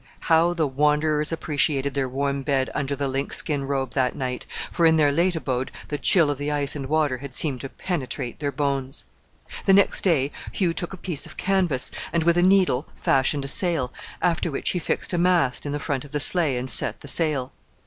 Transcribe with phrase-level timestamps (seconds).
[0.21, 4.47] How the wanderers appreciated their warm bed under the lynx skin robe that night!
[4.71, 7.69] for in their late abode the chill of the ice and water had seemed to
[7.69, 9.05] penetrate to their bones!
[9.67, 13.47] The next day Hugh took a piece of canvas, and with a needle fashioned a
[13.47, 13.93] sail,
[14.23, 17.07] after which he fixed a mast in the front of the sleigh and set the
[17.07, 17.51] sail.